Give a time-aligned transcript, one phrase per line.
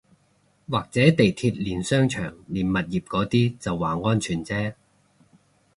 [0.67, 4.73] 或者地鐵連商場連物業嗰啲就話安全啫